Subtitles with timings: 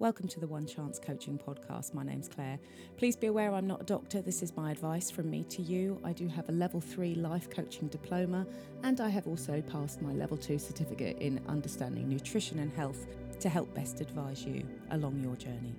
[0.00, 1.94] Welcome to the One Chance Coaching Podcast.
[1.94, 2.58] My name's Claire.
[2.96, 4.20] Please be aware I'm not a doctor.
[4.20, 6.00] This is my advice from me to you.
[6.02, 8.44] I do have a level three life coaching diploma,
[8.82, 13.06] and I have also passed my level two certificate in understanding nutrition and health
[13.38, 15.76] to help best advise you along your journey.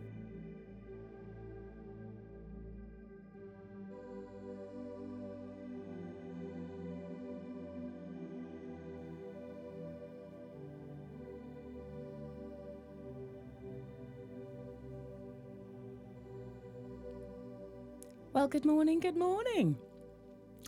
[18.46, 19.76] Well, good morning, good morning.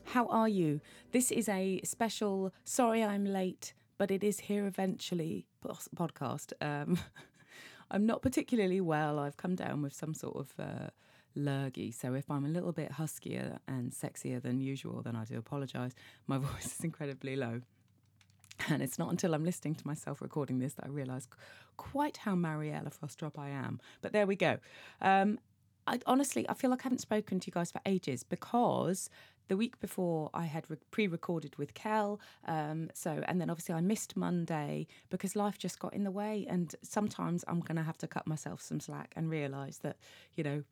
[0.03, 0.81] How are you?
[1.11, 5.45] This is a special, sorry I'm late, but it is here eventually
[5.95, 6.53] podcast.
[6.59, 6.97] Um,
[7.91, 9.19] I'm not particularly well.
[9.19, 10.87] I've come down with some sort of uh,
[11.35, 11.91] lurgy.
[11.91, 15.93] So if I'm a little bit huskier and sexier than usual, then I do apologise.
[16.25, 17.61] My voice is incredibly low.
[18.69, 21.27] And it's not until I'm listening to myself recording this that I realise
[21.77, 23.79] quite how Mariella Frostrup I am.
[24.01, 24.57] But there we go.
[24.99, 25.37] Um,
[25.87, 29.09] I honestly, I feel like I haven't spoken to you guys for ages because
[29.47, 32.19] the week before I had re- pre-recorded with Kel.
[32.45, 36.45] Um, so, and then obviously I missed Monday because life just got in the way.
[36.49, 39.97] And sometimes I'm going to have to cut myself some slack and realise that,
[40.35, 40.63] you know,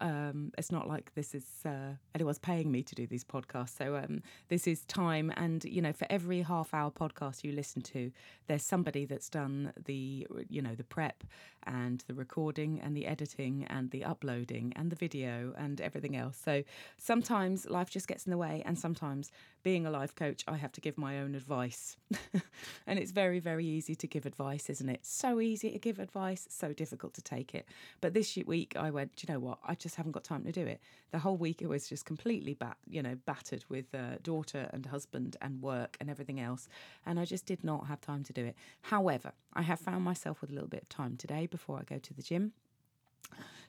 [0.00, 3.76] um, it's not like this is uh, anyone's paying me to do these podcasts.
[3.76, 8.10] So um, this is time, and you know, for every half-hour podcast you listen to,
[8.46, 11.24] there's somebody that's done the, you know, the prep
[11.66, 16.38] and the recording and the editing and the uploading and the video and everything else.
[16.44, 16.62] So
[16.98, 19.30] sometimes life just gets in the way, and sometimes
[19.64, 21.96] being a life coach, I have to give my own advice.
[22.86, 25.04] and it's very, very easy to give advice, isn't it?
[25.04, 27.66] So easy to give advice, so difficult to take it.
[28.02, 29.58] But this week I went, you know what?
[29.66, 30.80] I just haven't got time to do it.
[31.12, 34.84] The whole week it was just completely bat, you know, battered with uh, daughter and
[34.84, 36.68] husband and work and everything else.
[37.06, 38.56] And I just did not have time to do it.
[38.82, 41.98] However, I have found myself with a little bit of time today before I go
[41.98, 42.52] to the gym.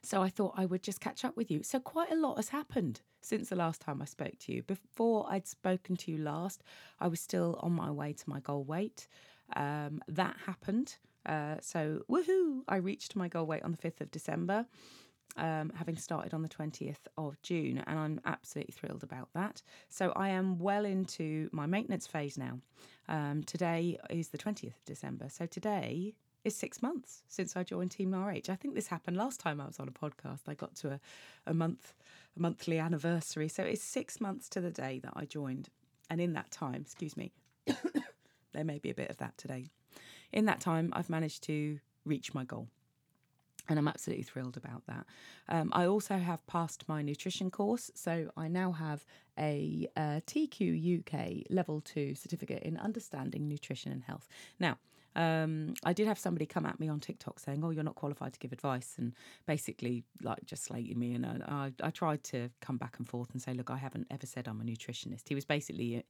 [0.02, 1.64] So I thought I would just catch up with you.
[1.64, 4.62] So quite a lot has happened since the last time I spoke to you.
[4.62, 6.62] Before I'd spoken to you last,
[7.00, 9.08] I was still on my way to my goal weight.
[9.56, 10.98] Um, that happened.
[11.26, 12.62] Uh, so woohoo!
[12.68, 14.68] I reached my goal weight on the 5th of December.
[15.38, 19.62] Um, having started on the 20th of June, and I'm absolutely thrilled about that.
[19.90, 22.60] So, I am well into my maintenance phase now.
[23.10, 25.28] Um, today is the 20th of December.
[25.30, 26.14] So, today
[26.46, 28.50] is six months since I joined Team RH.
[28.50, 30.42] I think this happened last time I was on a podcast.
[30.48, 31.00] I got to a,
[31.48, 31.94] a month,
[32.38, 33.48] a monthly anniversary.
[33.48, 35.70] So it's six months to the day that I joined.
[36.10, 37.32] And in that time, excuse me,
[38.54, 39.66] there may be a bit of that today.
[40.32, 42.68] In that time, I've managed to reach my goal.
[43.68, 45.08] And I'm absolutely thrilled about that.
[45.50, 49.04] Um, I also have passed my nutrition course, so I now have
[49.40, 54.28] a, a TQ UK Level 2 certificate in understanding nutrition and health.
[54.60, 54.78] Now,
[55.16, 58.34] um, I did have somebody come at me on TikTok saying, "Oh, you're not qualified
[58.34, 59.14] to give advice," and
[59.46, 61.14] basically like just slating me.
[61.14, 64.26] And I, I, tried to come back and forth and say, "Look, I haven't ever
[64.26, 66.02] said I'm a nutritionist." He was basically uh,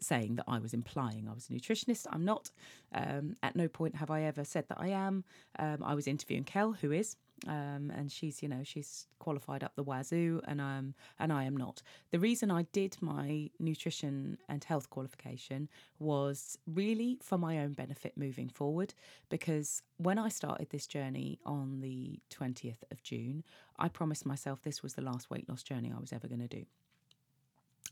[0.00, 2.06] saying that I was implying I was a nutritionist.
[2.10, 2.50] I'm not.
[2.92, 5.24] Um, at no point have I ever said that I am.
[5.58, 9.74] Um, I was interviewing Kel, who is um, and she's you know she's qualified up
[9.76, 11.82] the wazoo, and um and I am not.
[12.10, 18.16] The reason I did my nutrition and health qualification was really for my own benefit
[18.16, 18.94] moving forward,
[19.28, 23.44] because when I started this journey on the twentieth of June,
[23.78, 26.48] I promised myself this was the last weight loss journey I was ever going to
[26.48, 26.64] do,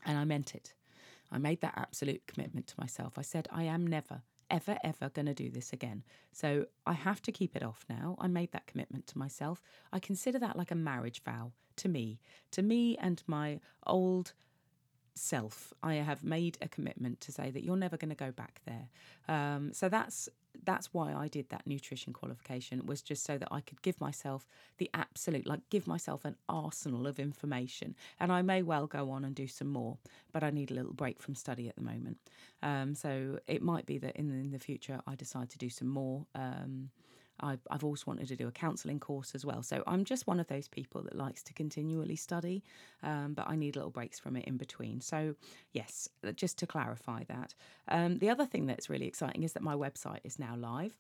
[0.07, 0.73] and I meant it.
[1.33, 3.19] I made that absolute commitment to myself.
[3.19, 6.03] I said I am never ever, ever going to do this again.
[6.33, 8.17] So I have to keep it off now.
[8.19, 9.63] I made that commitment to myself.
[9.93, 12.21] I consider that like a marriage vow to me,
[12.53, 14.33] to me and my old
[15.15, 15.73] self.
[15.83, 18.89] I have made a commitment to say that you're never going to go back there.
[19.29, 20.29] Um, so that's
[20.65, 24.47] that's why I did that nutrition qualification was just so that I could give myself
[24.79, 29.25] the absolute like give myself an arsenal of information and I may well go on
[29.25, 29.99] and do some more
[30.33, 32.19] but I need a little break from study at the moment
[32.63, 35.89] um, so it might be that in, in the future I decide to do some
[35.89, 36.91] more um,
[37.41, 39.63] I've, I've wanted to do a counselling course as well.
[39.63, 42.63] So I'm just one of those people that likes to continually study,
[43.03, 45.01] um, but I need little breaks from it in between.
[45.01, 45.35] So,
[45.73, 47.55] yes, just to clarify that.
[47.89, 50.97] Um, the other thing that's really exciting is that my website is now live.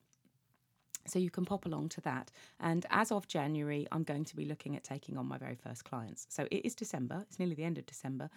[1.06, 2.30] So you can pop along to that.
[2.60, 5.84] And as of January, I'm going to be looking at taking on my very first
[5.84, 6.26] clients.
[6.30, 8.30] So it is December, it's nearly the end of December.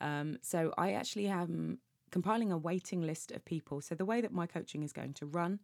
[0.00, 1.78] Um, so I actually am
[2.10, 3.80] compiling a waiting list of people.
[3.80, 5.60] So the way that my coaching is going to run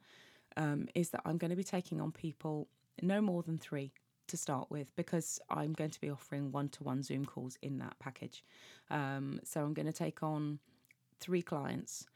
[0.56, 2.68] um, is that I'm going to be taking on people
[3.02, 3.92] no more than three
[4.26, 7.78] to start with because I'm going to be offering one to one Zoom calls in
[7.78, 8.44] that package.
[8.90, 10.58] Um, so I'm going to take on
[11.20, 12.06] three clients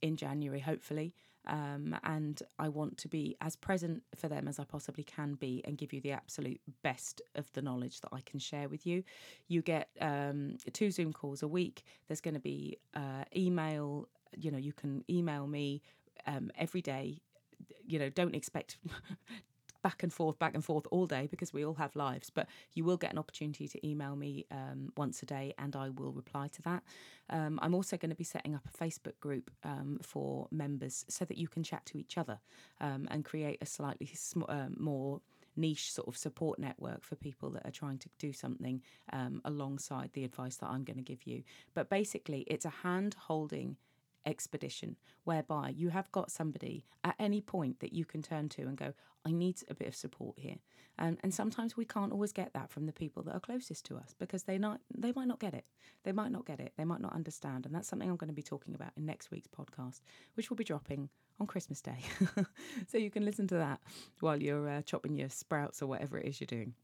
[0.00, 1.14] in January, hopefully.
[1.44, 5.60] Um, and I want to be as present for them as I possibly can be
[5.64, 9.02] and give you the absolute best of the knowledge that I can share with you.
[9.48, 11.82] You get um, two Zoom calls a week.
[12.06, 15.82] There's going to be uh, email, you know, you can email me
[16.28, 17.18] um, every day.
[17.86, 18.78] You know, don't expect
[19.82, 22.30] back and forth, back and forth all day because we all have lives.
[22.30, 25.90] But you will get an opportunity to email me um, once a day and I
[25.90, 26.82] will reply to that.
[27.30, 31.24] Um, I'm also going to be setting up a Facebook group um, for members so
[31.24, 32.38] that you can chat to each other
[32.80, 35.20] um, and create a slightly sm- uh, more
[35.54, 38.80] niche sort of support network for people that are trying to do something
[39.12, 41.42] um, alongside the advice that I'm going to give you.
[41.74, 43.76] But basically, it's a hand holding
[44.26, 48.76] expedition whereby you have got somebody at any point that you can turn to and
[48.76, 48.92] go,
[49.24, 50.56] I need a bit of support here.
[50.98, 53.96] And, and sometimes we can't always get that from the people that are closest to
[53.96, 55.64] us because they not they might not get it.
[56.04, 56.72] They might not get it.
[56.76, 57.64] They might not understand.
[57.64, 60.00] And that's something I'm going to be talking about in next week's podcast,
[60.34, 61.08] which will be dropping
[61.40, 61.98] on Christmas Day.
[62.88, 63.80] so you can listen to that
[64.20, 66.74] while you're uh, chopping your sprouts or whatever it is you're doing.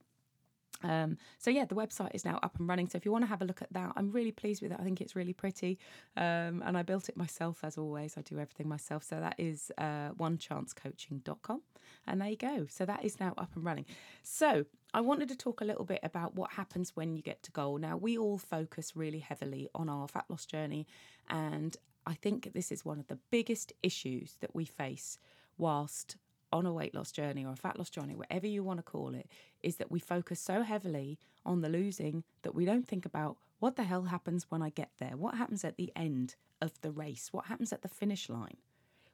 [0.83, 2.89] Um, so yeah, the website is now up and running.
[2.89, 4.79] So if you want to have a look at that, I'm really pleased with it.
[4.81, 5.79] I think it's really pretty,
[6.17, 8.17] um, and I built it myself as always.
[8.17, 9.03] I do everything myself.
[9.03, 11.63] So that is uh, onechancecoaching.com,
[12.07, 12.67] and there you go.
[12.69, 13.87] So that is now up and running.
[14.23, 14.65] So
[14.95, 17.79] I wanted to talk a little bit about what happens when you get to goal.
[17.79, 20.87] Now we all focus really heavily on our fat loss journey,
[21.29, 21.77] and
[22.07, 25.19] I think this is one of the biggest issues that we face
[25.59, 26.17] whilst
[26.53, 29.15] on a weight loss journey or a fat loss journey, whatever you want to call
[29.15, 29.29] it,
[29.63, 33.77] is that we focus so heavily on the losing that we don't think about what
[33.77, 35.17] the hell happens when I get there?
[35.17, 37.29] What happens at the end of the race?
[37.33, 38.57] What happens at the finish line?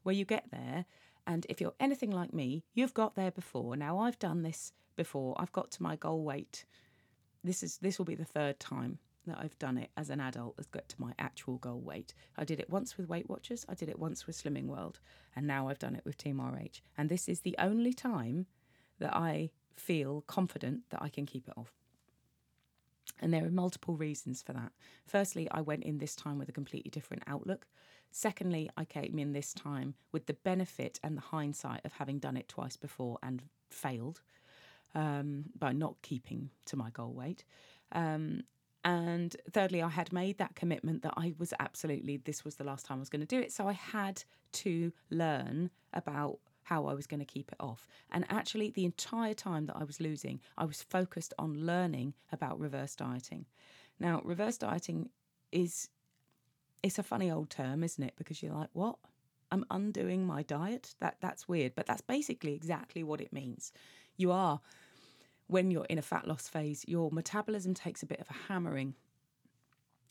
[0.03, 0.85] Where you get there,
[1.27, 3.75] and if you're anything like me, you've got there before.
[3.77, 5.35] Now, I've done this before.
[5.39, 6.67] I've got to my goal weight.
[7.43, 10.55] This is this will be the third time that I've done it as an adult
[10.57, 12.15] has got to my actual goal weight.
[12.37, 15.01] I did it once with Weight Watchers, I did it once with Slimming World,
[15.35, 16.81] and now I've done it with Team RH.
[16.97, 18.47] And this is the only time
[18.99, 21.73] that I feel confident that I can keep it off.
[23.21, 24.73] And there are multiple reasons for that.
[25.07, 27.67] Firstly, I went in this time with a completely different outlook.
[28.11, 32.37] Secondly, I came in this time with the benefit and the hindsight of having done
[32.37, 34.21] it twice before and failed
[34.95, 37.45] um, by not keeping to my goal weight.
[37.93, 38.43] Um,
[38.85, 42.85] and thirdly, I had made that commitment that I was absolutely, this was the last
[42.85, 43.53] time I was going to do it.
[43.53, 44.23] So I had
[44.53, 47.87] to learn about how I was going to keep it off.
[48.11, 52.61] And actually, the entire time that I was losing, I was focused on learning about
[52.61, 53.47] reverse dieting.
[53.99, 55.09] Now, reverse dieting
[55.51, 55.89] is
[56.83, 58.15] it's a funny old term, isn't it?
[58.17, 58.97] Because you're like, what?
[59.51, 60.95] I'm undoing my diet?
[61.01, 63.73] That that's weird, but that's basically exactly what it means.
[64.17, 64.61] You are
[65.47, 68.95] when you're in a fat loss phase, your metabolism takes a bit of a hammering.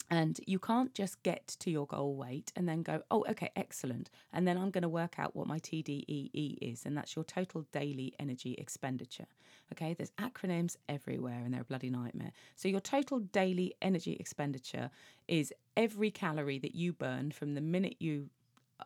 [0.09, 4.11] And you can't just get to your goal weight and then go, oh, okay, excellent.
[4.31, 6.85] And then I'm going to work out what my TDEE is.
[6.85, 9.25] And that's your total daily energy expenditure.
[9.71, 12.31] Okay, there's acronyms everywhere and they're a bloody nightmare.
[12.55, 14.91] So your total daily energy expenditure
[15.27, 18.29] is every calorie that you burn from the minute you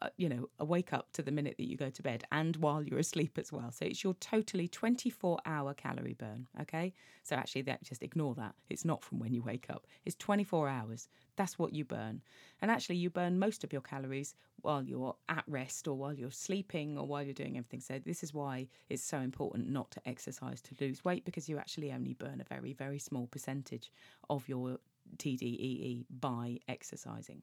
[0.02, 2.84] uh, you know, wake up to the minute that you go to bed and while
[2.84, 3.72] you're asleep as well.
[3.72, 6.48] So it's your totally 24 hour calorie burn.
[6.62, 6.94] Okay.
[7.24, 8.56] So actually, that just ignore that.
[8.70, 11.08] It's not from when you wake up, it's 24 hours.
[11.36, 12.22] That's what you burn.
[12.62, 16.32] And actually, you burn most of your calories while you're at rest or while you're
[16.32, 17.82] sleeping or while you're doing everything.
[17.82, 21.58] So, this is why it's so important not to exercise to lose weight because you
[21.58, 23.92] actually only burn a very, very small percentage
[24.30, 24.80] of your
[25.18, 27.42] TDEE by exercising.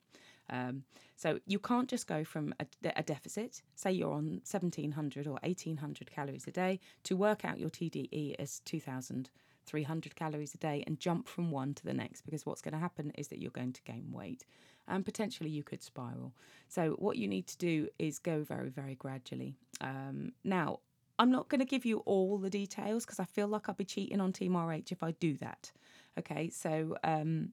[0.50, 0.84] Um,
[1.16, 2.66] so you can't just go from a,
[2.96, 7.70] a, deficit, say you're on 1700 or 1800 calories a day, to work out your
[7.70, 12.60] TDE as 2300 calories a day and jump from one to the next because what's
[12.60, 14.44] going to happen is that you're going to gain weight
[14.86, 16.34] and potentially you could spiral.
[16.68, 19.56] So what you need to do is go very, very gradually.
[19.80, 20.80] Um, now,
[21.18, 23.84] I'm not going to give you all the details because I feel like I'll be
[23.84, 25.70] cheating on Team RH if I do that.
[26.18, 27.52] Okay, so um,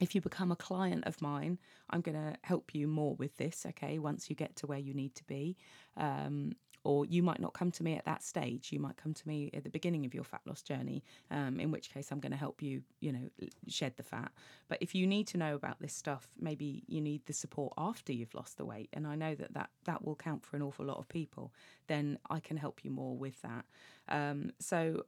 [0.00, 1.58] if you become a client of mine,
[1.90, 4.94] I'm going to help you more with this, okay, once you get to where you
[4.94, 5.56] need to be.
[5.96, 6.52] Um,
[6.86, 8.70] or you might not come to me at that stage.
[8.70, 11.02] You might come to me at the beginning of your fat loss journey,
[11.32, 13.28] um, in which case I'm going to help you, you know,
[13.66, 14.30] shed the fat.
[14.68, 18.12] But if you need to know about this stuff, maybe you need the support after
[18.12, 18.88] you've lost the weight.
[18.92, 21.52] And I know that that, that will count for an awful lot of people.
[21.88, 23.64] Then I can help you more with that.
[24.08, 25.06] Um, so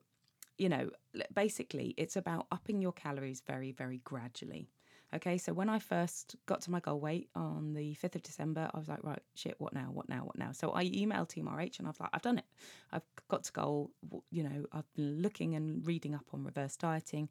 [0.59, 0.91] you know,
[1.35, 4.69] basically, it's about upping your calories very, very gradually.
[5.15, 8.69] Okay, so when I first got to my goal weight on the 5th of December,
[8.75, 9.89] I was like, right, shit, what now?
[9.91, 10.19] What now?
[10.19, 10.53] What now?
[10.53, 12.45] So I emailed Team RH and I was like, I've done it.
[12.93, 13.91] I've got to goal.
[14.31, 17.31] You know, I've been looking and reading up on reverse dieting.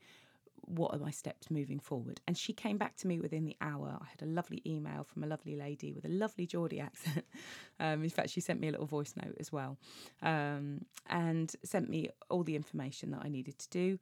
[0.67, 2.21] What are my steps moving forward?
[2.27, 3.97] And she came back to me within the hour.
[4.01, 7.25] I had a lovely email from a lovely lady with a lovely Geordie accent.
[7.79, 9.77] um, in fact, she sent me a little voice note as well
[10.21, 13.99] um, and sent me all the information that I needed to do.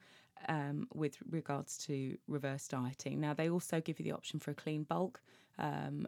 [0.49, 3.21] Um, with regards to reverse dieting.
[3.21, 5.21] Now, they also give you the option for a clean bulk,
[5.57, 6.07] um,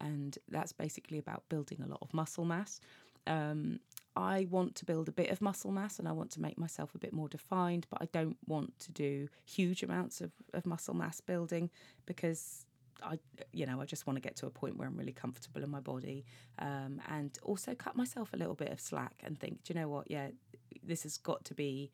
[0.00, 2.80] and that's basically about building a lot of muscle mass.
[3.28, 3.78] Um,
[4.18, 6.92] I want to build a bit of muscle mass and I want to make myself
[6.94, 10.94] a bit more defined, but I don't want to do huge amounts of, of muscle
[10.94, 11.70] mass building
[12.04, 12.66] because
[13.00, 13.20] I,
[13.52, 15.70] you know, I just want to get to a point where I'm really comfortable in
[15.70, 16.24] my body,
[16.58, 19.88] um, and also cut myself a little bit of slack and think, do you know
[19.88, 20.10] what?
[20.10, 20.30] Yeah,
[20.82, 21.92] this has got to be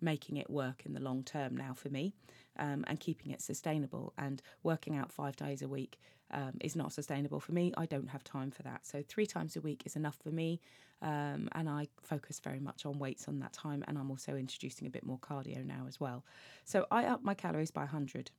[0.00, 2.14] making it work in the long term now for me
[2.58, 4.12] um, and keeping it sustainable.
[4.18, 5.98] And working out five days a week
[6.30, 7.72] um, is not sustainable for me.
[7.76, 8.86] I don't have time for that.
[8.86, 10.60] So, three times a week is enough for me.
[11.02, 13.84] Um, and I focus very much on weights on that time.
[13.86, 16.24] And I'm also introducing a bit more cardio now as well.
[16.64, 18.30] So, I up my calories by 100.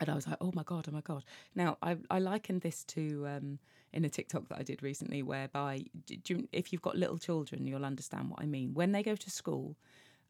[0.00, 1.24] And I was like, oh my God, oh my God.
[1.54, 3.58] Now, I, I likened this to um,
[3.92, 5.84] in a TikTok that I did recently, whereby
[6.26, 8.74] you, if you've got little children, you'll understand what I mean.
[8.74, 9.76] When they go to school,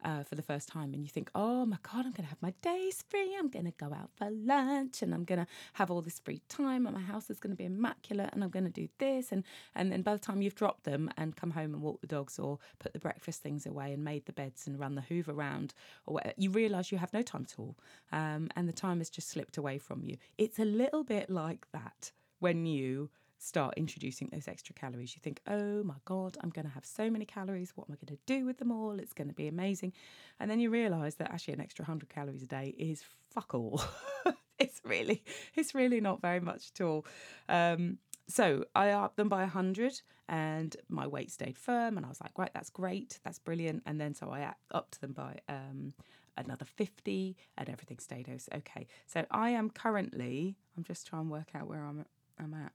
[0.03, 2.41] uh, for the first time and you think, oh my God, I'm going to have
[2.41, 3.35] my days free.
[3.37, 6.41] I'm going to go out for lunch and I'm going to have all this free
[6.49, 9.31] time and my house is going to be immaculate and I'm going to do this.
[9.31, 9.43] And,
[9.75, 12.39] and then by the time you've dropped them and come home and walked the dogs
[12.39, 15.73] or put the breakfast things away and made the beds and run the hoover around
[16.05, 17.75] or whatever, you realise you have no time at all.
[18.11, 20.17] Um, and the time has just slipped away from you.
[20.37, 25.15] It's a little bit like that when you start introducing those extra calories.
[25.15, 27.73] You think, oh my God, I'm going to have so many calories.
[27.75, 28.99] What am I going to do with them all?
[28.99, 29.93] It's going to be amazing.
[30.39, 33.81] And then you realize that actually an extra 100 calories a day is fuck all.
[34.59, 35.23] it's really,
[35.55, 37.05] it's really not very much at all.
[37.47, 41.97] Um, so I upped them by 100 and my weight stayed firm.
[41.97, 43.19] And I was like, right, that's great.
[43.23, 43.83] That's brilliant.
[43.85, 45.93] And then so I upped them by um,
[46.35, 48.87] another 50 and everything stayed okay.
[49.05, 52.05] So I am currently, I'm just trying to work out where I'm,
[52.39, 52.71] I'm at.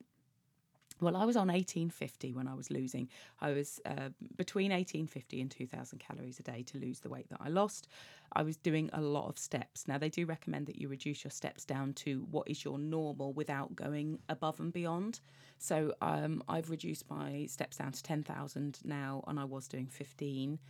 [1.02, 3.09] Well, I was on 1850 when I was losing.
[3.40, 7.40] I was uh, between 1850 and 2000 calories a day to lose the weight that
[7.40, 7.88] I lost.
[8.35, 9.88] I was doing a lot of steps.
[9.88, 13.32] Now, they do recommend that you reduce your steps down to what is your normal
[13.32, 15.18] without going above and beyond.
[15.59, 20.61] So um, I've reduced my steps down to 10,000 now, and I was doing 15.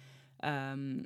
[0.42, 1.04] Um,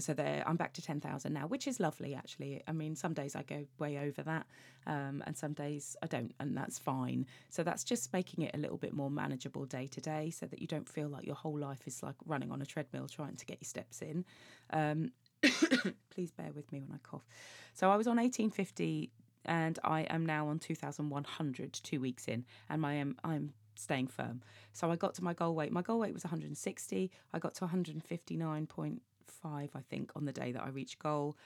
[0.00, 2.62] so there i'm back to 10,000 now which is lovely actually.
[2.66, 4.46] I mean some days i go way over that
[4.86, 7.26] um, and some days i don't and that's fine.
[7.50, 10.60] So that's just making it a little bit more manageable day to day so that
[10.60, 13.46] you don't feel like your whole life is like running on a treadmill trying to
[13.46, 14.24] get your steps in.
[14.70, 15.12] Um,
[16.10, 17.26] please bear with me when i cough.
[17.74, 19.10] So i was on 1850
[19.46, 24.40] and i am now on 2100 two weeks in and my um, i'm staying firm.
[24.72, 25.72] So i got to my goal weight.
[25.72, 30.32] My goal weight was 160 i got to 159 point five, I think, on the
[30.32, 31.36] day that I reached goal.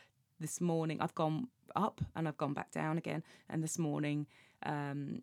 [0.40, 3.22] This morning, I've gone up and I've gone back down again.
[3.48, 4.26] And this morning,
[4.64, 5.22] um,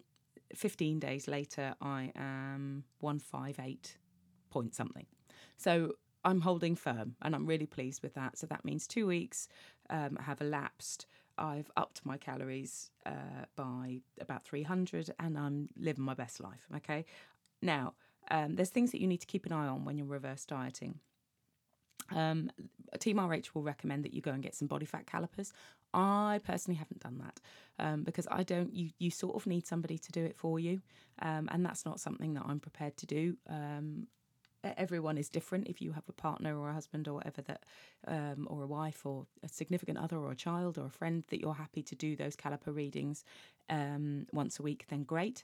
[0.53, 3.97] 15 days later, I am 158
[4.50, 5.05] point something.
[5.57, 5.93] So
[6.24, 8.38] I'm holding firm and I'm really pleased with that.
[8.38, 9.47] So that means two weeks
[9.89, 11.05] um, have elapsed.
[11.38, 16.65] I've upped my calories uh, by about 300 and I'm living my best life.
[16.77, 17.05] Okay.
[17.62, 17.93] Now,
[18.31, 21.00] um, there's things that you need to keep an eye on when you're reverse dieting.
[22.12, 22.51] Um,
[23.00, 25.51] Team RH will recommend that you go and get some body fat calipers.
[25.93, 27.39] I personally haven't done that
[27.83, 28.74] um, because I don't.
[28.74, 30.81] You you sort of need somebody to do it for you,
[31.21, 33.38] um, and that's not something that I'm prepared to do.
[33.50, 34.07] Um,
[34.77, 35.67] everyone is different.
[35.67, 37.63] If you have a partner or a husband or whatever that,
[38.07, 41.39] um, or a wife or a significant other or a child or a friend that
[41.39, 43.24] you're happy to do those caliper readings
[43.69, 45.43] um, once a week, then great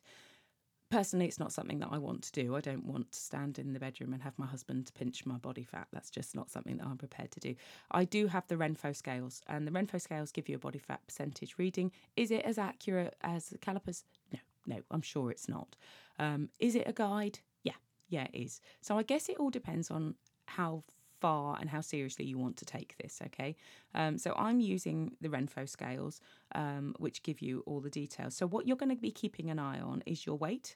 [0.91, 2.55] personally it's not something that i want to do.
[2.55, 5.63] I don't want to stand in the bedroom and have my husband pinch my body
[5.63, 5.87] fat.
[5.91, 7.55] That's just not something that i'm prepared to do.
[7.91, 11.01] I do have the Renpho scales and the Renpho scales give you a body fat
[11.07, 11.91] percentage reading.
[12.15, 14.03] Is it as accurate as the calipers?
[14.31, 15.75] No no i'm sure it's not.
[16.19, 17.39] Um, is it a guide?
[17.63, 17.79] Yeah
[18.09, 18.61] yeah it is.
[18.81, 20.83] So i guess it all depends on how
[21.21, 23.21] far and how seriously you want to take this.
[23.27, 23.55] Okay,
[23.95, 26.19] um, so I'm using the Renpho scales,
[26.55, 28.35] um, which give you all the details.
[28.35, 30.75] So what you're going to be keeping an eye on is your weight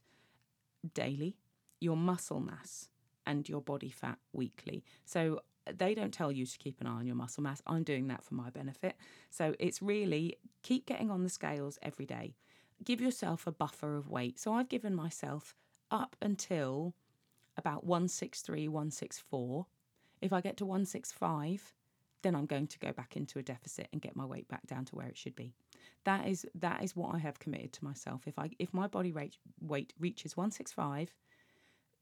[0.93, 1.35] daily,
[1.81, 2.89] your muscle mass,
[3.25, 4.83] and your body fat weekly.
[5.05, 5.41] So
[5.73, 7.61] they don't tell you to keep an eye on your muscle mass.
[7.65, 8.95] I'm doing that for my benefit.
[9.31, 12.35] So it's really keep getting on the scales every day.
[12.83, 14.39] Give yourself a buffer of weight.
[14.39, 15.55] So I've given myself
[15.89, 16.93] up until
[17.57, 19.65] about 163, 164
[20.21, 21.73] if I get to 165,
[22.21, 24.85] then I'm going to go back into a deficit and get my weight back down
[24.85, 25.53] to where it should be.
[26.05, 28.23] That is that is what I have committed to myself.
[28.25, 31.13] If I if my body weight weight reaches 165,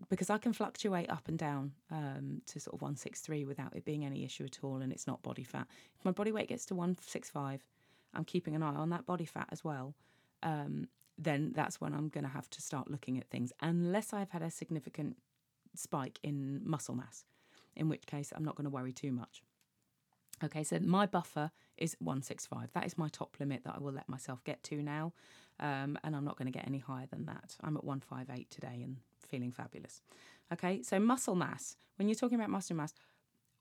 [0.09, 4.05] because I can fluctuate up and down um, to sort of 163 without it being
[4.05, 5.67] any issue at all, and it's not body fat.
[5.97, 7.63] If my body weight gets to 165,
[8.13, 9.95] I'm keeping an eye on that body fat as well,
[10.41, 14.31] um, then that's when I'm going to have to start looking at things, unless I've
[14.31, 15.17] had a significant
[15.75, 17.25] spike in muscle mass,
[17.75, 19.43] in which case I'm not going to worry too much.
[20.43, 22.71] Okay, so my buffer is 165.
[22.73, 25.13] That is my top limit that I will let myself get to now.
[25.59, 27.55] Um, and I'm not going to get any higher than that.
[27.61, 30.01] I'm at 158 today and feeling fabulous.
[30.51, 31.77] Okay, so muscle mass.
[31.97, 32.93] When you're talking about muscle mass,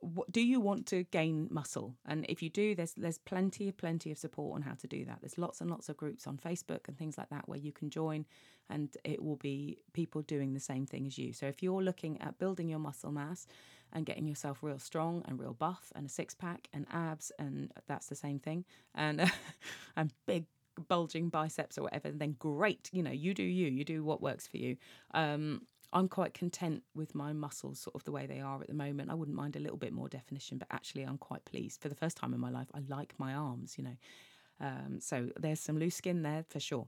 [0.02, 1.94] what, do you want to gain muscle?
[2.04, 5.18] And if you do, there's there's plenty, plenty of support on how to do that.
[5.20, 7.88] There's lots and lots of groups on Facebook and things like that where you can
[7.88, 8.26] join,
[8.68, 11.32] and it will be people doing the same thing as you.
[11.32, 13.46] So if you're looking at building your muscle mass
[13.92, 17.72] and getting yourself real strong and real buff and a six pack and abs, and
[17.86, 19.30] that's the same thing, and
[19.96, 20.46] and big
[20.88, 22.88] bulging biceps or whatever, then great.
[22.92, 23.68] You know, you do you.
[23.68, 24.76] You do what works for you.
[25.14, 28.74] Um, I'm quite content with my muscles sort of the way they are at the
[28.74, 29.10] moment.
[29.10, 31.82] I wouldn't mind a little bit more definition, but actually, I'm quite pleased.
[31.82, 33.96] For the first time in my life, I like my arms, you know.
[34.60, 36.86] Um, so there's some loose skin there for sure.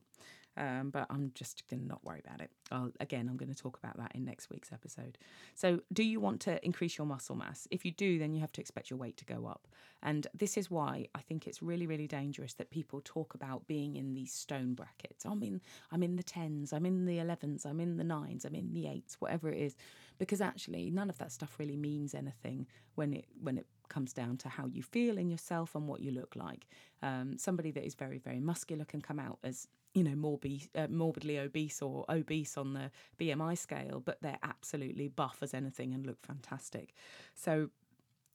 [0.57, 2.51] Um, but I'm just going to not worry about it.
[2.71, 5.19] I'll, again, I'm going to talk about that in next week's episode.
[5.55, 7.67] So, do you want to increase your muscle mass?
[7.71, 9.67] If you do, then you have to expect your weight to go up.
[10.03, 13.97] And this is why I think it's really, really dangerous that people talk about being
[13.97, 15.25] in these stone brackets.
[15.25, 18.55] I'm in, I'm in the tens, I'm in the elevens, I'm in the nines, I'm
[18.55, 19.77] in the eights, whatever it is,
[20.19, 24.37] because actually none of that stuff really means anything when it when it comes down
[24.39, 26.67] to how you feel in yourself and what you look like.
[27.01, 30.89] Um, somebody that is very, very muscular can come out as you know, morbid, uh,
[30.91, 36.05] morbidly obese or obese on the BMI scale, but they're absolutely buff as anything and
[36.05, 36.95] look fantastic.
[37.37, 37.71] So,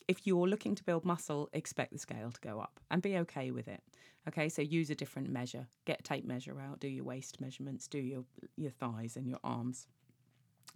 [0.07, 3.51] if you're looking to build muscle, expect the scale to go up and be okay
[3.51, 3.83] with it.
[4.27, 5.67] Okay, so use a different measure.
[5.85, 8.23] Get a tape measure out, do your waist measurements, do your
[8.55, 9.85] your thighs and your arms.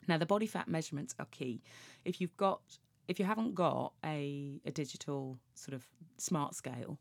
[0.08, 1.62] Now, the body fat measurements are key.
[2.04, 2.62] If you've got
[3.08, 5.84] if you haven't got a, a digital sort of
[6.18, 7.00] smart scale,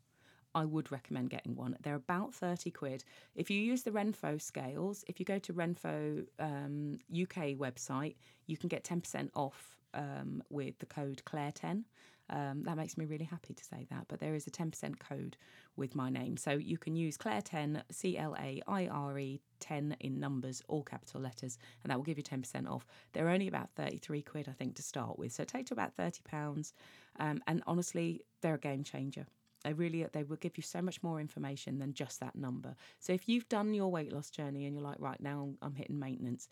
[0.55, 1.75] I would recommend getting one.
[1.81, 3.03] They're about 30 quid.
[3.35, 8.57] If you use the Renpho scales, if you go to Renpho um, UK website, you
[8.57, 11.83] can get 10% off um, with the code Claire10.
[12.29, 15.37] Um, that makes me really happy to say that, but there is a 10% code
[15.75, 16.37] with my name.
[16.37, 20.83] So you can use Claire10, C L A I R E 10 in numbers, all
[20.83, 22.85] capital letters, and that will give you 10% off.
[23.13, 25.31] They're only about 33 quid, I think, to start with.
[25.31, 26.73] So take to about £30.
[27.19, 29.25] Um, and honestly, they're a game changer.
[29.63, 32.75] They really they will give you so much more information than just that number.
[32.99, 35.99] So if you've done your weight loss journey and you're like, right now I'm hitting
[35.99, 36.49] maintenance,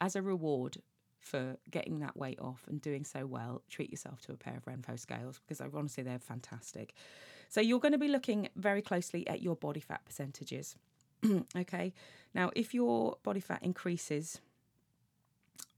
[0.00, 0.78] as a reward
[1.20, 4.64] for getting that weight off and doing so well, treat yourself to a pair of
[4.64, 6.94] Renpho scales because I honestly they're fantastic.
[7.48, 10.76] So you're going to be looking very closely at your body fat percentages.
[11.56, 11.92] okay.
[12.34, 14.40] Now, if your body fat increases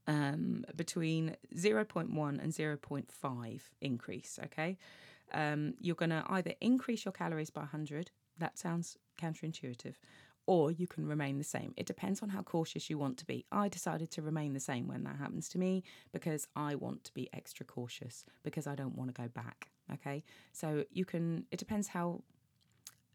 [0.07, 4.77] um, between 0.1 and 0.5 increase, okay,
[5.33, 9.95] um, you're going to either increase your calories by 100, that sounds counterintuitive,
[10.49, 11.75] or you can remain the same.
[11.77, 13.45] It depends on how cautious you want to be.
[13.51, 17.13] I decided to remain the same when that happens to me because I want to
[17.13, 19.69] be extra cautious because I don't want to go back.
[19.93, 20.23] Okay.
[20.51, 22.23] So you can, it depends how,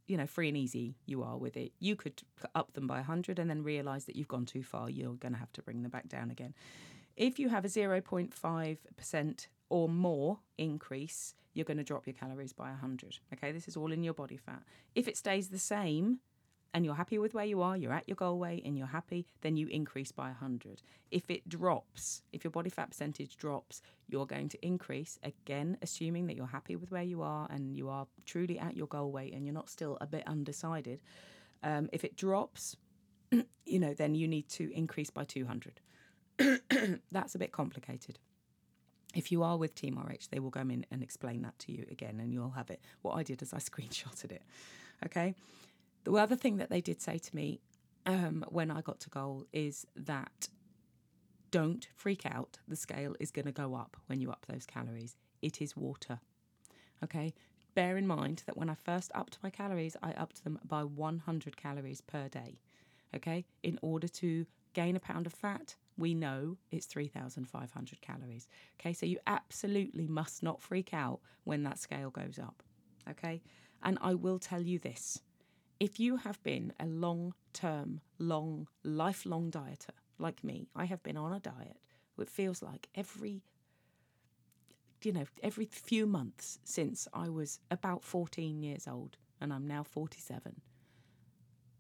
[0.07, 1.73] you know, free and easy you are with it.
[1.81, 2.23] You could
[2.55, 4.89] up them by 100 and then realize that you've gone too far.
[4.89, 6.55] You're going to have to bring them back down again.
[7.17, 12.69] If you have a 0.5% or more increase, you're going to drop your calories by
[12.69, 13.19] 100.
[13.33, 14.63] Okay, this is all in your body fat.
[14.95, 16.21] If it stays the same
[16.75, 19.25] and you're happy with where you are, you're at your goal weight and you're happy,
[19.43, 20.83] then you increase by 100.
[21.13, 26.27] If it drops, if your body fat percentage drops, you're going to increase again, assuming
[26.27, 29.33] that you're happy with where you are and you are truly at your goal weight
[29.33, 31.01] and you're not still a bit undecided.
[31.63, 32.77] Um, if it drops,
[33.65, 35.81] you know, then you need to increase by 200.
[37.13, 38.19] That's a bit complicated
[39.15, 41.87] if you are with Team RH, they will come in and explain that to you
[41.91, 42.81] again, and you'll have it.
[43.03, 44.43] What I did is I screenshotted it.
[45.07, 45.35] Okay.
[46.05, 47.61] The other thing that they did say to me
[48.07, 50.49] um, when I got to goal is that
[51.51, 52.59] don't freak out.
[52.69, 55.17] The scale is going to go up when you up those calories.
[55.41, 56.21] It is water.
[57.03, 57.35] Okay.
[57.75, 61.57] Bear in mind that when I first upped my calories, I upped them by 100
[61.57, 62.61] calories per day.
[63.15, 63.45] Okay.
[63.63, 68.49] In order to gain a pound of fat, we know it's 3,500 calories.
[68.81, 72.63] Okay, so you absolutely must not freak out when that scale goes up.
[73.09, 73.43] Okay,
[73.83, 75.21] and I will tell you this
[75.85, 81.19] if you have been a long term, long, lifelong dieter like me, I have been
[81.19, 81.77] on a diet,
[82.19, 83.43] it feels like every
[85.03, 89.83] you know, every few months since I was about 14 years old, and I'm now
[89.83, 90.63] 47,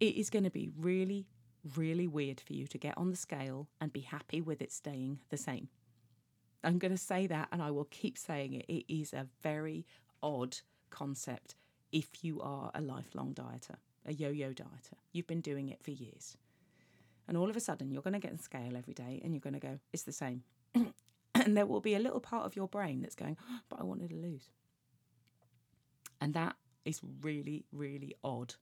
[0.00, 1.26] it is going to be really,
[1.74, 5.20] really weird for you to get on the scale and be happy with it staying
[5.30, 5.68] the same.
[6.62, 8.66] I'm going to say that and I will keep saying it.
[8.68, 9.86] It is a very
[10.22, 10.58] odd
[10.90, 11.54] concept.
[11.92, 14.98] if you are a lifelong dieter, a yo yo dieter.
[15.12, 16.36] You've been doing it for years.
[17.26, 19.40] And all of a sudden, you're going to get on scale every day and you're
[19.40, 20.42] going to go, it's the same.
[20.74, 23.36] and there will be a little part of your brain that's going,
[23.68, 24.50] but I wanted to lose.
[26.20, 28.54] And that is really, really odd.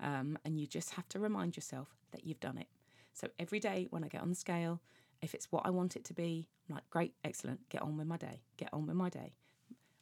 [0.00, 2.68] Um, and you just have to remind yourself that you've done it.
[3.14, 4.80] So every day when I get on the scale,
[5.20, 8.06] if it's what I want it to be, I'm like, great, excellent, get on with
[8.06, 9.32] my day, get on with my day.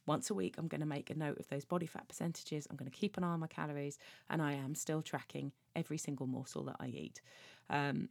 [0.07, 2.67] Once a week, I'm going to make a note of those body fat percentages.
[2.71, 3.99] I'm going to keep an eye on my calories,
[4.31, 7.21] and I am still tracking every single morsel that I eat.
[7.69, 8.09] Um,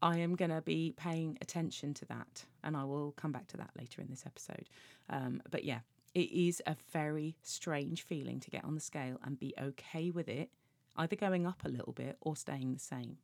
[0.00, 3.56] I am going to be paying attention to that, and I will come back to
[3.56, 4.68] that later in this episode.
[5.10, 5.80] Um, but yeah,
[6.14, 10.28] it is a very strange feeling to get on the scale and be okay with
[10.28, 10.50] it,
[10.96, 13.18] either going up a little bit or staying the same.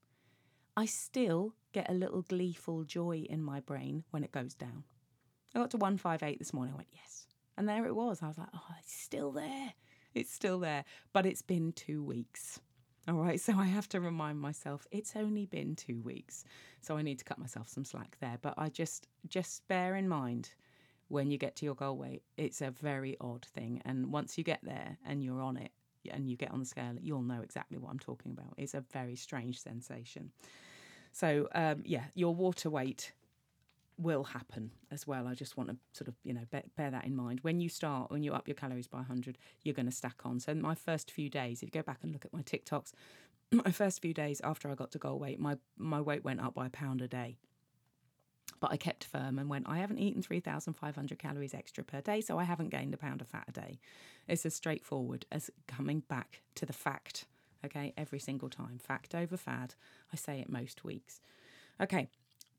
[0.77, 4.85] I still get a little gleeful joy in my brain when it goes down.
[5.55, 6.75] I got to 158 this morning.
[6.75, 7.27] I went, yes.
[7.61, 8.23] And there it was.
[8.23, 9.75] I was like, oh, it's still there.
[10.15, 10.83] It's still there.
[11.13, 12.59] But it's been two weeks.
[13.07, 13.39] All right.
[13.39, 16.43] So I have to remind myself it's only been two weeks.
[16.81, 18.39] So I need to cut myself some slack there.
[18.41, 20.55] But I just, just bear in mind
[21.09, 23.83] when you get to your goal weight, it's a very odd thing.
[23.85, 25.73] And once you get there and you're on it
[26.11, 28.55] and you get on the scale, you'll know exactly what I'm talking about.
[28.57, 30.31] It's a very strange sensation.
[31.13, 33.13] So, um, yeah, your water weight
[34.01, 35.27] will happen as well.
[35.27, 37.41] I just want to sort of, you know, bear, bear that in mind.
[37.43, 40.41] When you start, when you up your calories by 100, you're going to stack on.
[40.41, 42.93] So my first few days, if you go back and look at my TikToks,
[43.53, 46.55] my first few days after I got to goal weight, my, my weight went up
[46.55, 47.37] by a pound a day.
[48.61, 52.39] But I kept firm and went, I haven't eaten 3,500 calories extra per day, so
[52.39, 53.79] I haven't gained a pound of fat a day.
[54.29, 57.27] It's as straightforward as coming back to the fact,
[57.65, 58.79] okay, every single time.
[58.79, 59.75] Fact over fad.
[60.13, 61.21] I say it most weeks.
[61.81, 62.09] Okay,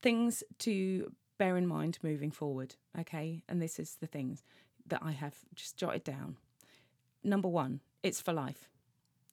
[0.02, 2.76] things to bear in mind moving forward.
[3.00, 3.42] Okay.
[3.50, 4.44] And this is the things
[4.86, 6.38] that I have just jotted down.
[7.24, 8.70] Number one, it's for life.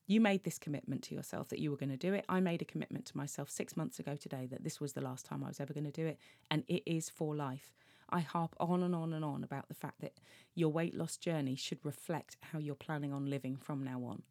[0.07, 2.25] You made this commitment to yourself that you were going to do it.
[2.27, 5.27] I made a commitment to myself six months ago today that this was the last
[5.27, 6.19] time I was ever going to do it.
[6.51, 7.75] And it is for life.
[8.09, 10.15] I harp on and on and on about the fact that
[10.55, 14.23] your weight loss journey should reflect how you're planning on living from now on.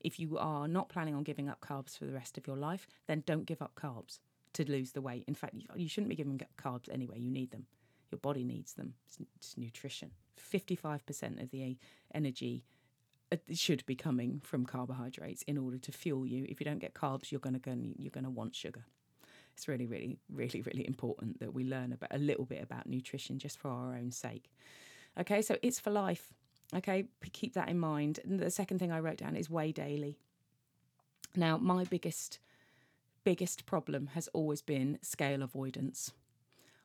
[0.00, 2.86] If you are not planning on giving up carbs for the rest of your life,
[3.06, 4.20] then don't give up carbs
[4.56, 5.24] to lose the weight.
[5.26, 7.18] In fact, you shouldn't be giving carbs anyway.
[7.18, 7.66] You need them.
[8.10, 8.94] Your body needs them.
[9.06, 10.10] It's, it's nutrition.
[10.52, 11.76] 55% of the
[12.14, 12.64] energy
[13.32, 16.46] uh, should be coming from carbohydrates in order to fuel you.
[16.48, 18.84] If you don't get carbs, you're going to you're going to want sugar.
[19.54, 23.38] It's really, really, really, really important that we learn about a little bit about nutrition
[23.38, 24.50] just for our own sake.
[25.18, 26.34] Okay, so it's for life.
[26.74, 28.20] Okay, keep that in mind.
[28.24, 30.18] And the second thing I wrote down is weigh daily.
[31.34, 32.38] Now, my biggest
[33.26, 36.12] biggest problem has always been scale avoidance.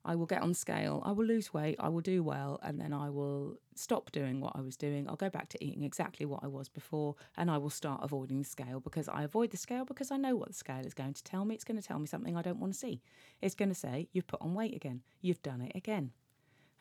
[0.03, 2.93] I will get on scale, I will lose weight, I will do well, and then
[2.93, 5.07] I will stop doing what I was doing.
[5.07, 8.39] I'll go back to eating exactly what I was before, and I will start avoiding
[8.39, 11.13] the scale because I avoid the scale because I know what the scale is going
[11.13, 11.53] to tell me.
[11.53, 13.03] It's going to tell me something I don't want to see.
[13.43, 16.09] It's going to say, You've put on weight again, you've done it again.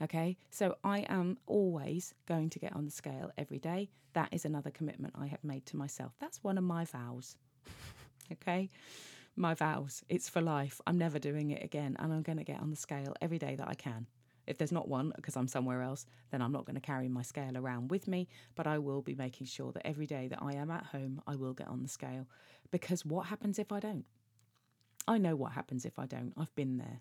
[0.03, 3.91] Okay, so I am always going to get on the scale every day.
[4.15, 6.15] That is another commitment I have made to myself.
[6.19, 7.37] That's one of my vows.
[8.33, 8.71] okay
[9.37, 10.03] my vows.
[10.09, 10.81] It's for life.
[10.87, 11.97] I'm never doing it again.
[11.99, 14.07] And I'm going to get on the scale every day that I can.
[14.47, 17.23] If there's not one because I'm somewhere else, then I'm not going to carry my
[17.23, 18.29] scale around with me.
[18.55, 21.37] But I will be making sure that every day that I am at home, I
[21.37, 22.27] will get on the scale.
[22.71, 24.05] Because what happens if I don't?
[25.07, 26.33] I know what happens if I don't.
[26.37, 27.01] I've been there.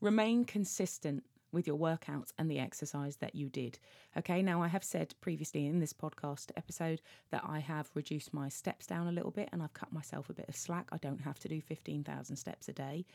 [0.00, 3.78] Remain consistent with your workouts and the exercise that you did.
[4.16, 8.48] Okay, now I have said previously in this podcast episode that I have reduced my
[8.48, 10.88] steps down a little bit and I've cut myself a bit of slack.
[10.92, 13.06] I don't have to do 15,000 steps a day,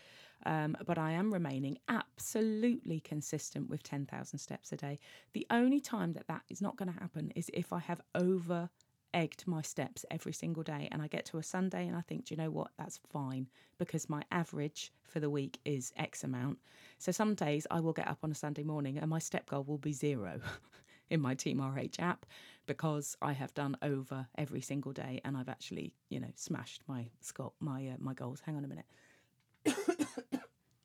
[0.46, 5.00] um, but I am remaining absolutely consistent with 10,000 steps a day.
[5.34, 8.70] The only time that that is not going to happen is if I have over
[9.16, 10.88] egged my steps every single day.
[10.92, 12.70] And I get to a Sunday and I think, do you know what?
[12.78, 13.48] That's fine
[13.80, 16.60] because my average for the week is X amount.
[17.00, 19.64] So some days I will get up on a Sunday morning and my step goal
[19.64, 20.40] will be zero
[21.10, 22.26] in my Team RH app
[22.68, 27.08] because I have done over every single day and I've actually, you know, smashed my
[27.60, 28.42] my uh, my goals.
[28.46, 28.86] Hang on a minute.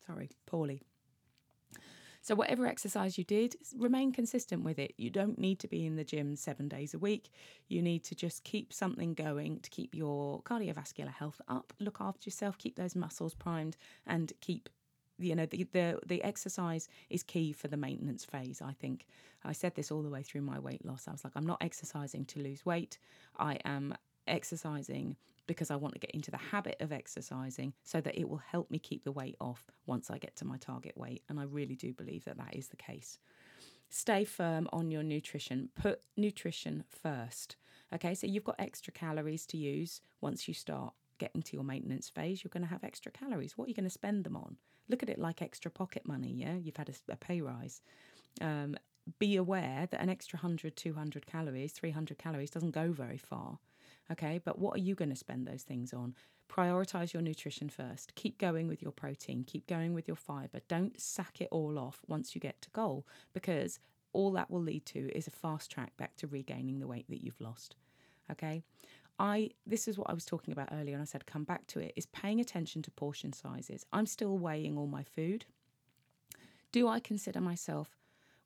[0.07, 0.83] Sorry, poorly.
[2.23, 4.93] So, whatever exercise you did, remain consistent with it.
[4.97, 7.31] You don't need to be in the gym seven days a week.
[7.69, 12.29] You need to just keep something going to keep your cardiovascular health up, look after
[12.29, 14.69] yourself, keep those muscles primed, and keep
[15.21, 19.07] you know the, the the exercise is key for the maintenance phase i think
[19.45, 21.59] i said this all the way through my weight loss i was like i'm not
[21.61, 22.99] exercising to lose weight
[23.39, 23.95] i am
[24.31, 25.17] exercising
[25.47, 28.71] because I want to get into the habit of exercising so that it will help
[28.71, 31.23] me keep the weight off once I get to my target weight.
[31.29, 33.19] And I really do believe that that is the case.
[33.89, 35.71] Stay firm on your nutrition.
[35.75, 37.57] Put nutrition first.
[37.93, 42.09] Okay, so you've got extra calories to use once you start getting to your maintenance
[42.09, 42.45] phase.
[42.45, 43.59] You're going to have extra calories.
[43.59, 44.57] What are you going to spend them on?
[44.89, 46.31] Look at it like extra pocket money.
[46.33, 47.83] Yeah, you've had a, a pay rise.
[48.41, 48.77] Um,
[49.19, 53.59] be aware that an extra 100, 200 calories, 300 calories doesn't go very far.
[54.11, 56.15] Okay, but what are you going to spend those things on?
[56.49, 58.15] Prioritize your nutrition first.
[58.17, 60.61] Keep going with your protein, keep going with your fiber.
[60.69, 63.79] Don't sack it all off once you get to goal because
[64.13, 67.23] all that will lead to is a fast track back to regaining the weight that
[67.23, 67.77] you've lost.
[68.31, 68.63] Okay?
[69.21, 71.79] I this is what I was talking about earlier and I said come back to
[71.79, 73.85] it is paying attention to portion sizes.
[73.93, 75.45] I'm still weighing all my food.
[76.73, 78.00] Do I consider myself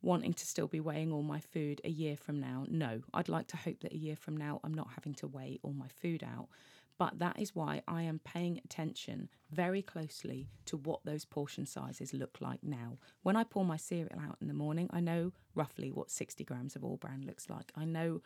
[0.04, 2.66] wanting to still be weighing all my food a year from now.
[2.68, 5.58] No, I'd like to hope that a year from now I'm not having to weigh
[5.62, 6.48] all my food out.
[6.96, 12.14] But that is why I am paying attention very closely to what those portion sizes
[12.14, 12.98] look like now.
[13.22, 16.76] When I pour my cereal out in the morning, I know roughly what 60 grams
[16.76, 17.72] of all bran looks like.
[17.74, 18.22] I know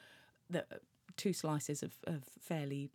[0.51, 0.69] that
[1.17, 2.91] two slices of, of fairly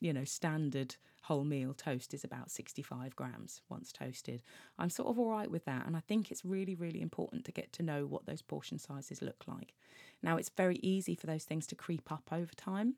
[0.00, 0.96] you know, standard
[1.28, 4.42] wholemeal toast is about 65 grams once toasted.
[4.78, 5.86] I'm sort of all right with that.
[5.86, 9.22] And I think it's really, really important to get to know what those portion sizes
[9.22, 9.74] look like.
[10.22, 12.94] Now, it's very easy for those things to creep up over time.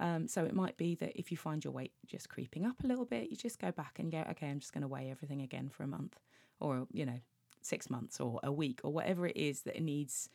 [0.00, 2.86] Um, so it might be that if you find your weight just creeping up a
[2.86, 5.40] little bit, you just go back and go, okay, I'm just going to weigh everything
[5.42, 6.18] again for a month
[6.60, 7.20] or, you know,
[7.62, 10.28] six months or a week or whatever it is that it needs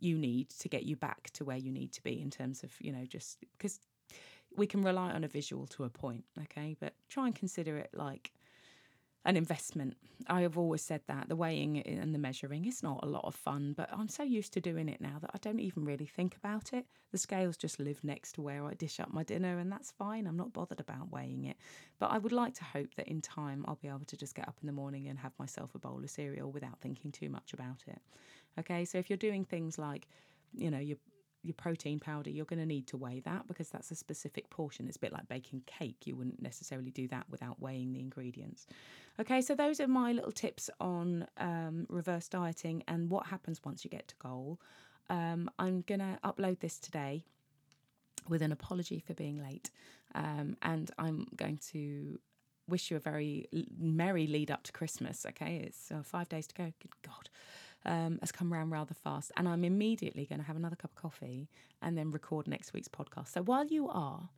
[0.00, 2.72] you need to get you back to where you need to be in terms of,
[2.80, 3.80] you know, just because
[4.56, 6.76] we can rely on a visual to a point, okay?
[6.78, 8.32] But try and consider it like
[9.24, 9.94] an investment.
[10.26, 13.34] I have always said that the weighing and the measuring is not a lot of
[13.34, 16.36] fun, but I'm so used to doing it now that I don't even really think
[16.36, 16.86] about it.
[17.12, 20.26] The scales just live next to where I dish up my dinner, and that's fine.
[20.26, 21.56] I'm not bothered about weighing it.
[21.98, 24.48] But I would like to hope that in time I'll be able to just get
[24.48, 27.52] up in the morning and have myself a bowl of cereal without thinking too much
[27.52, 28.00] about it.
[28.58, 30.08] Okay, so if you're doing things like,
[30.54, 30.96] you know, you're
[31.48, 34.86] your protein powder, you're going to need to weigh that because that's a specific portion.
[34.86, 36.06] It's a bit like baking cake.
[36.06, 38.66] You wouldn't necessarily do that without weighing the ingredients.
[39.20, 43.84] Okay, so those are my little tips on um, reverse dieting and what happens once
[43.84, 44.60] you get to goal.
[45.10, 47.24] Um, I'm going to upload this today
[48.28, 49.70] with an apology for being late.
[50.14, 52.18] Um, and I'm going to
[52.68, 55.24] wish you a very merry lead up to Christmas.
[55.26, 56.64] Okay, it's uh, five days to go.
[56.64, 57.28] Good God
[57.88, 59.32] um, has come around rather fast.
[59.36, 61.48] And I'm immediately going to have another cup of coffee
[61.82, 63.28] and then record next week's podcast.
[63.28, 64.28] So while you are